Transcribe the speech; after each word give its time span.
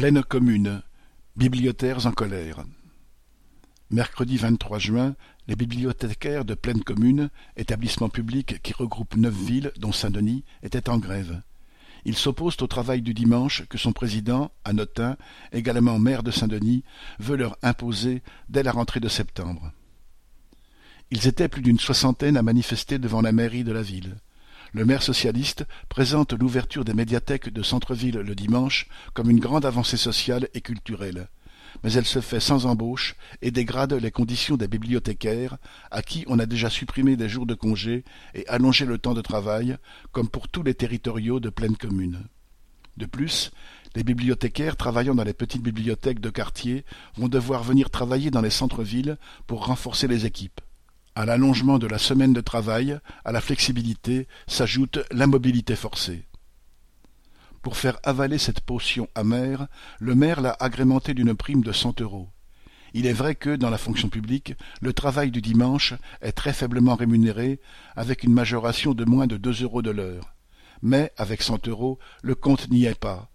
Pleine 0.00 0.22
commune, 0.22 0.80
bibliothaires 1.36 2.06
en 2.06 2.12
colère. 2.12 2.64
Mercredi 3.90 4.38
vingt-trois 4.38 4.78
juin, 4.78 5.14
les 5.46 5.56
bibliothécaires 5.56 6.46
de 6.46 6.54
Pleine 6.54 6.82
Commune, 6.82 7.28
établissement 7.58 8.08
public 8.08 8.62
qui 8.62 8.72
regroupe 8.72 9.14
neuf 9.16 9.34
villes, 9.34 9.72
dont 9.76 9.92
Saint-Denis, 9.92 10.42
étaient 10.62 10.88
en 10.88 10.96
grève. 10.96 11.42
Ils 12.06 12.16
s'opposent 12.16 12.62
au 12.62 12.66
travail 12.66 13.02
du 13.02 13.12
dimanche 13.12 13.66
que 13.68 13.76
son 13.76 13.92
président, 13.92 14.50
Anotin, 14.64 15.18
également 15.52 15.98
maire 15.98 16.22
de 16.22 16.30
Saint-Denis, 16.30 16.82
veut 17.18 17.36
leur 17.36 17.58
imposer 17.62 18.22
dès 18.48 18.62
la 18.62 18.72
rentrée 18.72 19.00
de 19.00 19.08
septembre. 19.08 19.70
Ils 21.10 21.26
étaient 21.26 21.50
plus 21.50 21.60
d'une 21.60 21.78
soixantaine 21.78 22.38
à 22.38 22.42
manifester 22.42 22.98
devant 22.98 23.20
la 23.20 23.32
mairie 23.32 23.64
de 23.64 23.72
la 23.72 23.82
ville. 23.82 24.16
Le 24.72 24.84
maire 24.84 25.02
socialiste 25.02 25.66
présente 25.88 26.32
l'ouverture 26.32 26.84
des 26.84 26.94
médiathèques 26.94 27.52
de 27.52 27.62
centre-ville 27.62 28.18
le 28.18 28.34
dimanche 28.36 28.86
comme 29.14 29.28
une 29.28 29.40
grande 29.40 29.64
avancée 29.66 29.96
sociale 29.96 30.48
et 30.54 30.60
culturelle. 30.60 31.28
Mais 31.82 31.92
elle 31.92 32.06
se 32.06 32.20
fait 32.20 32.38
sans 32.38 32.66
embauche 32.66 33.16
et 33.42 33.50
dégrade 33.50 33.94
les 33.94 34.10
conditions 34.12 34.56
des 34.56 34.68
bibliothécaires, 34.68 35.56
à 35.90 36.02
qui 36.02 36.24
on 36.28 36.38
a 36.38 36.46
déjà 36.46 36.70
supprimé 36.70 37.16
des 37.16 37.28
jours 37.28 37.46
de 37.46 37.54
congé 37.54 38.04
et 38.34 38.46
allongé 38.46 38.86
le 38.86 38.98
temps 38.98 39.14
de 39.14 39.22
travail, 39.22 39.76
comme 40.12 40.28
pour 40.28 40.48
tous 40.48 40.62
les 40.62 40.74
territoriaux 40.74 41.40
de 41.40 41.50
pleine 41.50 41.76
commune. 41.76 42.24
De 42.96 43.06
plus, 43.06 43.50
les 43.96 44.04
bibliothécaires 44.04 44.76
travaillant 44.76 45.16
dans 45.16 45.24
les 45.24 45.32
petites 45.32 45.62
bibliothèques 45.62 46.20
de 46.20 46.30
quartier 46.30 46.84
vont 47.16 47.28
devoir 47.28 47.64
venir 47.64 47.90
travailler 47.90 48.30
dans 48.30 48.42
les 48.42 48.50
centres-villes 48.50 49.16
pour 49.48 49.66
renforcer 49.66 50.06
les 50.06 50.26
équipes. 50.26 50.60
À 51.16 51.26
l'allongement 51.26 51.78
de 51.78 51.88
la 51.88 51.98
semaine 51.98 52.32
de 52.32 52.40
travail, 52.40 52.98
à 53.24 53.32
la 53.32 53.40
flexibilité, 53.40 54.28
s'ajoute 54.46 55.00
l'immobilité 55.10 55.74
forcée. 55.74 56.26
Pour 57.62 57.76
faire 57.76 57.98
avaler 58.04 58.38
cette 58.38 58.60
potion 58.60 59.08
amère, 59.14 59.66
le 59.98 60.14
maire 60.14 60.40
l'a 60.40 60.56
agrémenté 60.60 61.12
d'une 61.12 61.34
prime 61.34 61.62
de 61.62 61.72
cent 61.72 61.94
euros. 62.00 62.28
Il 62.94 63.06
est 63.06 63.12
vrai 63.12 63.34
que, 63.34 63.54
dans 63.54 63.70
la 63.70 63.78
fonction 63.78 64.08
publique, 64.08 64.54
le 64.80 64.92
travail 64.92 65.30
du 65.30 65.42
dimanche 65.42 65.94
est 66.22 66.32
très 66.32 66.52
faiblement 66.52 66.94
rémunéré, 66.94 67.60
avec 67.96 68.22
une 68.24 68.32
majoration 68.32 68.94
de 68.94 69.04
moins 69.04 69.26
de 69.26 69.36
deux 69.36 69.62
euros 69.62 69.82
de 69.82 69.90
l'heure. 69.90 70.34
Mais, 70.80 71.12
avec 71.16 71.42
cent 71.42 71.58
euros, 71.66 71.98
le 72.22 72.34
compte 72.34 72.70
n'y 72.70 72.84
est 72.84 72.98
pas. 72.98 73.30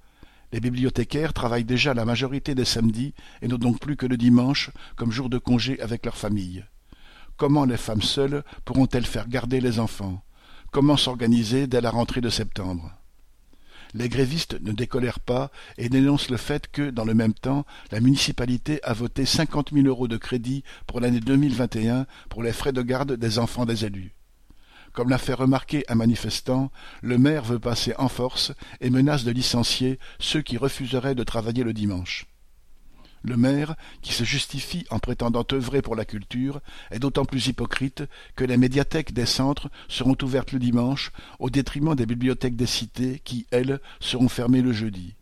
Les 0.52 0.60
bibliothécaires 0.62 1.34
travaillent 1.34 1.66
déjà 1.66 1.94
la 1.94 2.06
majorité 2.06 2.56
des 2.56 2.66
samedis 2.66 3.14
et 3.42 3.48
n'ont 3.48 3.58
donc 3.58 3.80
plus 3.80 3.98
que 3.98 4.06
le 4.06 4.18
dimanche 4.18 4.72
comme 4.96 5.12
jour 5.12 5.30
de 5.30 5.38
congé 5.38 5.80
avec 5.82 6.06
leur 6.06 6.18
famille. 6.18 6.66
Comment 7.38 7.66
les 7.66 7.76
femmes 7.76 8.02
seules 8.02 8.44
pourront-elles 8.64 9.06
faire 9.06 9.28
garder 9.28 9.60
les 9.60 9.80
enfants? 9.80 10.24
Comment 10.72 10.96
s'organiser 10.96 11.68
dès 11.68 11.82
la 11.82 11.90
rentrée 11.90 12.22
de 12.22 12.30
septembre? 12.30 12.94
Les 13.94 14.08
grévistes 14.08 14.62
ne 14.62 14.72
décolèrent 14.72 15.20
pas 15.20 15.52
et 15.78 15.90
dénoncent 15.90 16.30
le 16.30 16.38
fait 16.38 16.70
que, 16.72 16.90
dans 16.90 17.04
le 17.04 17.14
même 17.14 17.34
temps, 17.34 17.66
la 17.92 18.00
municipalité 18.00 18.82
a 18.84 18.94
voté 18.94 19.26
cinquante 19.26 19.74
mille 19.74 19.88
euros 19.88 20.08
de 20.08 20.16
crédit 20.16 20.64
pour 20.88 21.02
l'année 21.02 21.20
2021 21.20 22.06
pour 22.30 22.42
les 22.42 22.54
frais 22.54 22.74
de 22.74 22.82
garde 22.82 23.14
des 23.14 23.38
enfants 23.38 23.66
des 23.66 23.84
élus. 23.84 24.16
Comme 24.94 25.10
l'a 25.10 25.18
fait 25.18 25.34
remarquer 25.34 25.84
un 25.90 25.96
manifestant, 25.96 26.72
le 27.02 27.18
maire 27.18 27.44
veut 27.44 27.60
passer 27.60 27.94
en 27.98 28.08
force 28.08 28.54
et 28.80 28.90
menace 28.90 29.26
de 29.26 29.32
licencier 29.32 30.00
ceux 30.20 30.42
qui 30.42 30.58
refuseraient 30.58 31.16
de 31.16 31.24
travailler 31.24 31.66
le 31.66 31.74
dimanche. 31.74 32.28
Le 33.28 33.38
maire, 33.38 33.76
qui 34.04 34.14
se 34.14 34.24
justifie 34.24 34.86
en 34.92 35.00
prétendant 35.00 35.44
œuvrer 35.52 35.82
pour 35.82 35.96
la 35.96 36.06
culture, 36.06 36.60
est 36.92 37.00
d'autant 37.00 37.26
plus 37.26 37.48
hypocrite 37.48 38.04
que 38.36 38.44
les 38.44 38.56
médiathèques 38.56 39.14
des 39.14 39.26
centres 39.26 39.72
seront 39.88 40.16
ouvertes 40.22 40.52
le 40.52 40.60
dimanche 40.60 41.12
au 41.40 41.50
détriment 41.50 41.96
des 41.96 42.06
bibliothèques 42.06 42.56
des 42.56 42.68
cités 42.68 43.20
qui, 43.24 43.48
elles, 43.50 43.80
seront 44.00 44.30
fermées 44.30 44.62
le 44.62 44.74
jeudi. 44.74 45.16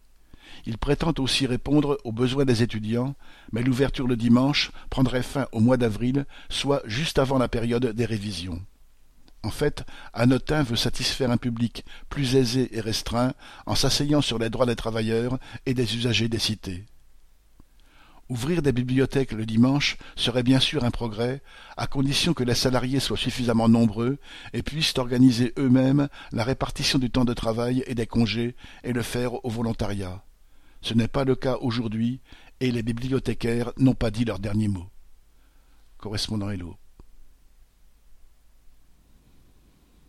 Il 0.66 0.78
prétend 0.78 1.14
aussi 1.20 1.48
répondre 1.48 1.98
aux 2.04 2.12
besoins 2.12 2.44
des 2.44 2.62
étudiants, 2.62 3.16
mais 3.54 3.64
l'ouverture 3.64 4.06
le 4.08 4.17
dimanche 4.17 4.72
prendrait 4.90 5.23
fin 5.23 5.48
au 5.54 5.62
mois 5.62 5.78
d'avril, 5.78 6.26
soit 6.50 6.82
juste 6.84 7.20
avant 7.20 7.38
la 7.38 7.48
période 7.48 7.86
des 7.86 8.06
révisions. 8.06 8.62
En 9.44 9.50
fait, 9.50 9.86
Anotin 10.14 10.64
veut 10.64 10.76
satisfaire 10.76 11.32
un 11.32 11.38
public 11.38 11.86
plus 12.10 12.36
aisé 12.36 12.76
et 12.76 12.82
restreint 12.82 13.33
en 13.66 13.76
s'asseyant 13.76 14.22
sur 14.22 14.39
les 14.39 14.50
droits 14.50 14.66
des 14.66 14.76
travailleurs 14.76 15.38
et 15.66 15.73
des 15.73 15.95
usagers 15.95 16.27
des 16.27 16.39
cités. 16.39 16.83
Ouvrir 18.30 18.61
des 18.61 18.72
bibliothèques 18.72 19.34
le 19.34 19.45
dimanche 19.45 19.98
serait 20.16 20.44
bien 20.44 20.60
sûr 20.60 20.86
un 20.86 20.92
progrès, 20.92 21.42
à 21.76 21.88
condition 21.88 22.34
que 22.34 22.44
les 22.44 22.56
salariés 22.56 23.02
soient 23.02 23.17
suffisamment 23.17 23.67
nombreux 23.67 24.17
et 24.54 24.64
puissent 24.64 24.98
organiser 24.98 25.54
eux-mêmes 25.58 26.08
la 26.32 26.44
répartition 26.44 27.00
du 27.00 27.10
temps 27.10 27.26
de 27.26 27.33
travail 27.33 27.83
et 27.86 27.95
des 27.95 28.08
congés 28.08 28.56
et 28.83 28.94
le 28.94 29.02
faire 29.02 29.44
au 29.45 29.50
volontariat. 29.50 30.23
Ce 30.82 30.94
n'est 30.94 31.08
pas 31.08 31.26
le 31.26 31.36
cas 31.36 31.58
aujourd'hui 31.62 32.22
et 32.60 32.72
les 32.72 32.83
bibliothécaires 32.83 33.73
n'ont 33.78 33.94
pas 33.94 34.10
dit 34.12 34.26
leur 34.26 34.39
dernier 34.39 34.70
mot. 34.70 34.88
Correspondant 35.98 36.50
Hello. 36.50 36.78